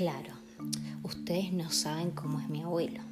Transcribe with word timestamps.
Claro, 0.00 0.32
ustedes 1.02 1.52
no 1.52 1.70
saben 1.70 2.12
cómo 2.12 2.40
es 2.40 2.48
mi 2.48 2.62
abuelo. 2.62 3.02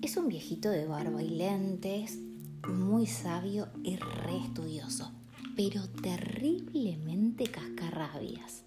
Es 0.00 0.16
un 0.16 0.28
viejito 0.28 0.70
de 0.70 0.86
barba 0.86 1.22
y 1.22 1.28
lentes, 1.28 2.18
muy 2.66 3.06
sabio 3.06 3.68
y 3.82 3.96
re 3.96 4.38
estudioso, 4.38 5.12
pero 5.54 5.86
terriblemente 5.86 7.44
cascarrabias. 7.44 8.62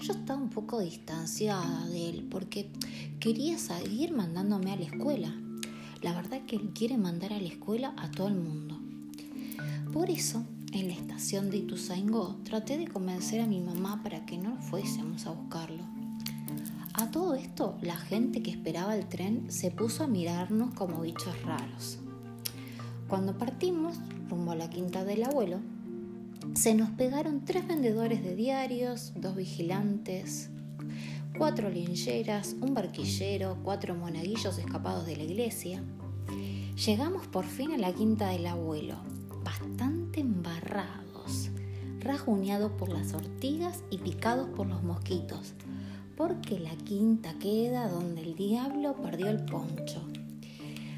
Yo 0.00 0.14
estaba 0.14 0.40
un 0.40 0.48
poco 0.48 0.80
distanciada 0.80 1.86
de 1.88 2.08
él 2.08 2.26
porque 2.30 2.70
quería 3.20 3.58
seguir 3.58 4.12
mandándome 4.12 4.72
a 4.72 4.76
la 4.76 4.86
escuela. 4.86 5.34
La 6.00 6.14
verdad 6.14 6.46
que 6.46 6.56
él 6.56 6.70
quiere 6.74 6.96
mandar 6.96 7.34
a 7.34 7.40
la 7.42 7.48
escuela 7.48 7.92
a 7.98 8.10
todo 8.10 8.28
el 8.28 8.36
mundo. 8.36 8.80
Por 9.92 10.08
eso, 10.08 10.46
en 10.72 10.88
la 10.88 10.94
estación 10.94 11.50
de 11.50 11.58
Ituzaingó, 11.58 12.38
traté 12.42 12.78
de 12.78 12.88
convencer 12.88 13.42
a 13.42 13.46
mi 13.46 13.60
mamá 13.60 14.02
para 14.02 14.24
que 14.24 14.38
no 14.38 14.56
fuésemos 14.62 15.26
a 15.26 15.32
buscarlo. 15.32 15.95
A 16.98 17.10
todo 17.10 17.34
esto, 17.34 17.76
la 17.82 17.96
gente 17.98 18.42
que 18.42 18.50
esperaba 18.50 18.96
el 18.96 19.06
tren 19.06 19.52
se 19.52 19.70
puso 19.70 20.04
a 20.04 20.06
mirarnos 20.06 20.72
como 20.72 21.02
bichos 21.02 21.42
raros. 21.42 21.98
Cuando 23.06 23.36
partimos 23.36 23.98
rumbo 24.30 24.52
a 24.52 24.56
la 24.56 24.70
quinta 24.70 25.04
del 25.04 25.24
abuelo, 25.24 25.60
se 26.54 26.74
nos 26.74 26.88
pegaron 26.88 27.44
tres 27.44 27.68
vendedores 27.68 28.24
de 28.24 28.34
diarios, 28.34 29.12
dos 29.14 29.36
vigilantes, 29.36 30.48
cuatro 31.36 31.68
lincheras, 31.68 32.56
un 32.62 32.72
barquillero, 32.72 33.58
cuatro 33.62 33.94
monaguillos 33.94 34.56
escapados 34.56 35.04
de 35.04 35.16
la 35.16 35.24
iglesia. 35.24 35.82
Llegamos 36.86 37.26
por 37.26 37.44
fin 37.44 37.72
a 37.72 37.78
la 37.78 37.92
quinta 37.92 38.30
del 38.30 38.46
abuelo, 38.46 38.96
bastante 39.44 40.20
embarrados, 40.20 41.50
rajuneados 42.00 42.72
por 42.72 42.88
las 42.88 43.12
ortigas 43.12 43.84
y 43.90 43.98
picados 43.98 44.48
por 44.48 44.66
los 44.66 44.82
mosquitos, 44.82 45.52
porque 46.16 46.58
la 46.58 46.74
quinta 46.76 47.34
queda 47.38 47.88
donde 47.88 48.22
el 48.22 48.34
diablo 48.34 48.94
perdió 48.94 49.28
el 49.28 49.44
poncho. 49.44 50.02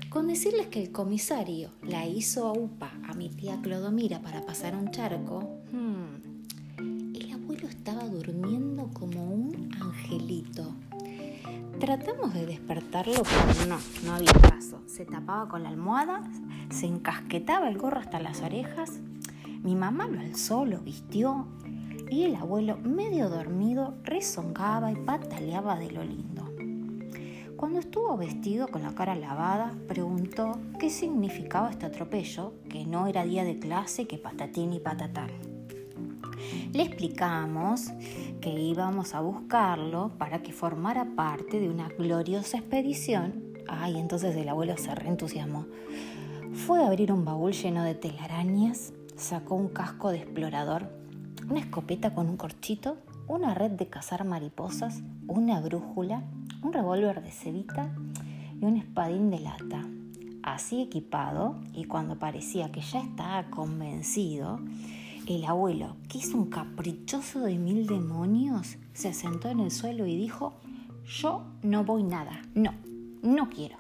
Con 0.09 0.29
decirles 0.29 0.69
que 0.69 0.83
el 0.83 0.93
comisario 0.93 1.71
la 1.83 2.07
hizo 2.07 2.47
a 2.47 2.53
UPA 2.53 2.91
a 3.07 3.15
mi 3.15 3.29
tía 3.29 3.61
Clodomira 3.61 4.21
para 4.23 4.47
pasar 4.47 4.75
un 4.75 4.91
charco, 4.91 5.59
hmm, 5.73 7.17
el 7.17 7.33
abuelo 7.33 7.69
estaba 7.69 8.05
durmiendo 8.05 8.89
como 8.95 9.25
un 9.25 9.71
angelito. 9.81 10.73
Tratamos 11.79 12.33
de 12.33 12.47
despertarlo, 12.47 13.23
pero 13.23 13.67
no, 13.67 13.79
no 14.05 14.15
había 14.15 14.33
caso. 14.33 14.81
Se 14.87 15.05
tapaba 15.05 15.49
con 15.49 15.63
la 15.63 15.69
almohada, 15.69 16.23
se 16.71 16.87
encasquetaba 16.87 17.69
el 17.69 17.77
gorro 17.77 18.01
hasta 18.01 18.21
las 18.21 18.41
orejas. 18.41 18.93
Mi 19.63 19.75
mamá 19.75 20.07
lo 20.07 20.21
alzó, 20.21 20.65
lo 20.65 20.81
vistió 20.81 21.47
y 22.11 22.25
el 22.25 22.35
abuelo, 22.37 22.79
medio 22.79 23.29
dormido, 23.29 23.95
rezongaba 24.03 24.91
y 24.91 24.97
pataleaba 24.97 25.79
de 25.79 25.91
lo 25.91 26.03
lindo. 26.03 26.45
Cuando 27.57 27.81
estuvo 27.81 28.17
vestido 28.17 28.69
con 28.69 28.83
la 28.83 28.95
cara 28.95 29.17
lavada, 29.17 29.75
preguntó 29.89 30.59
qué 30.79 30.91
significaba 30.91 31.71
este 31.71 31.87
atropello, 31.87 32.55
que 32.71 32.87
no 32.87 33.09
era 33.09 33.25
día 33.25 33.45
de 33.45 33.59
clase, 33.59 34.07
que 34.07 34.17
patatín 34.17 34.73
y 34.73 34.79
patatán. 34.79 35.31
Le 36.73 36.85
explicamos 36.85 37.89
que 38.41 38.51
íbamos 38.51 39.15
a 39.15 39.21
buscarlo 39.21 40.13
para 40.19 40.41
que 40.41 40.53
formara 40.53 41.17
parte 41.17 41.59
de 41.59 41.69
una 41.69 41.89
gloriosa 41.89 42.59
expedición. 42.59 43.43
Ay, 43.67 43.99
entonces 43.99 44.37
el 44.37 44.49
abuelo 44.49 44.77
se 44.77 44.95
reentusiasmó. 44.95 45.67
Fue 46.55 46.83
a 46.83 46.87
abrir 46.87 47.13
un 47.13 47.25
baúl 47.25 47.53
lleno 47.53 47.83
de 47.83 47.95
telarañas, 47.95 48.93
sacó 49.17 49.57
un 49.57 49.69
casco 49.69 50.11
de 50.11 50.19
explorador 50.19 50.99
una 51.49 51.61
escopeta 51.61 52.15
con 52.15 52.29
un 52.29 52.37
corchito, 52.37 52.99
una 53.27 53.55
red 53.55 53.73
de 53.73 53.89
cazar 53.89 54.25
mariposas, 54.25 55.03
una 55.27 55.61
brújula, 55.61 56.23
un 56.63 56.73
revólver 56.73 57.23
de 57.23 57.31
cebita 57.31 57.95
y 58.61 58.65
un 58.65 58.77
espadín 58.77 59.31
de 59.31 59.41
lata. 59.41 59.87
Así 60.43 60.83
equipado, 60.83 61.57
y 61.73 61.85
cuando 61.85 62.19
parecía 62.19 62.73
que 62.73 62.81
ya 62.81 63.01
estaba 63.01 63.51
convencido, 63.51 64.61
el 65.27 65.45
abuelo, 65.45 65.97
que 66.09 66.19
es 66.19 66.33
un 66.33 66.47
caprichoso 66.47 67.41
de 67.41 67.59
mil 67.59 67.87
demonios, 67.87 68.77
se 68.95 69.13
sentó 69.13 69.49
en 69.49 69.61
el 69.61 69.71
suelo 69.71 70.07
y 70.07 70.17
dijo, 70.17 70.55
yo 71.05 71.45
no 71.63 71.85
voy 71.85 72.03
nada, 72.03 72.41
no, 72.55 72.73
no 73.23 73.51
quiero. 73.51 73.77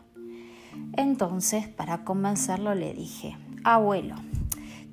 Entonces, 0.94 1.66
para 1.68 2.04
convencerlo, 2.04 2.74
le 2.74 2.92
dije, 2.92 3.36
abuelo, 3.64 4.16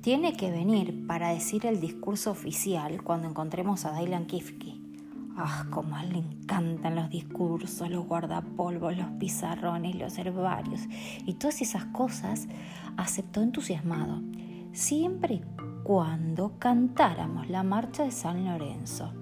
tiene 0.06 0.34
que 0.34 0.52
venir 0.52 1.04
para 1.08 1.30
decir 1.30 1.66
el 1.66 1.80
discurso 1.80 2.30
oficial 2.30 3.02
cuando 3.02 3.26
encontremos 3.26 3.84
a 3.86 3.98
Dylan 3.98 4.26
Kifke. 4.26 4.78
Ah, 5.36 5.66
él 6.04 6.12
le 6.12 6.18
encantan 6.18 6.94
los 6.94 7.10
discursos, 7.10 7.90
los 7.90 8.06
guardapolvos, 8.06 8.96
los 8.96 9.08
pizarrones, 9.18 9.96
los 9.96 10.16
herbarios 10.16 10.82
y 11.26 11.34
todas 11.34 11.60
esas 11.60 11.86
cosas, 11.86 12.46
aceptó 12.96 13.42
entusiasmado, 13.42 14.22
siempre 14.72 15.42
cuando 15.82 16.56
cantáramos 16.60 17.50
la 17.50 17.64
marcha 17.64 18.04
de 18.04 18.12
San 18.12 18.44
Lorenzo. 18.44 19.12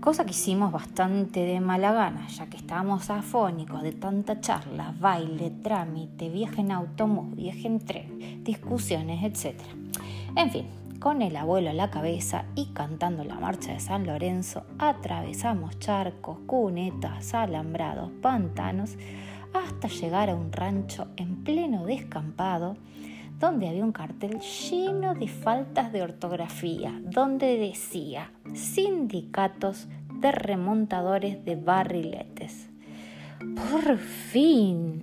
Cosa 0.00 0.24
que 0.24 0.30
hicimos 0.30 0.72
bastante 0.72 1.40
de 1.40 1.60
mala 1.60 1.92
gana, 1.92 2.26
ya 2.28 2.46
que 2.46 2.56
estábamos 2.56 3.10
afónicos 3.10 3.82
de 3.82 3.92
tanta 3.92 4.40
charla, 4.40 4.94
baile, 4.98 5.50
trámite, 5.50 6.30
viaje 6.30 6.62
en 6.62 6.72
autobús, 6.72 7.36
viaje 7.36 7.66
en 7.66 7.80
tren, 7.80 8.42
discusiones, 8.42 9.22
etc. 9.22 9.60
En 10.36 10.50
fin, 10.50 10.66
con 10.98 11.20
el 11.20 11.36
abuelo 11.36 11.68
a 11.68 11.74
la 11.74 11.90
cabeza 11.90 12.46
y 12.54 12.72
cantando 12.72 13.24
la 13.24 13.38
marcha 13.38 13.74
de 13.74 13.80
San 13.80 14.06
Lorenzo, 14.06 14.64
atravesamos 14.78 15.78
charcos, 15.78 16.38
cunetas, 16.46 17.34
alambrados, 17.34 18.10
pantanos, 18.22 18.96
hasta 19.52 19.88
llegar 19.88 20.30
a 20.30 20.34
un 20.34 20.50
rancho 20.50 21.08
en 21.16 21.44
pleno 21.44 21.84
descampado 21.84 22.78
donde 23.38 23.68
había 23.68 23.84
un 23.84 23.92
cartel 23.92 24.38
lleno 24.40 25.14
de 25.14 25.26
faltas 25.26 25.92
de 25.92 26.02
ortografía, 26.02 27.00
donde 27.02 27.56
decía 27.56 28.30
sindicatos 28.54 29.88
de 30.20 30.32
remontadores 30.32 31.44
de 31.44 31.56
barriletes. 31.56 32.68
Por 33.70 33.96
fin, 33.96 35.02